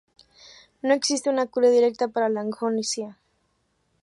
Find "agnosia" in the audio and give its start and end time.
2.41-3.19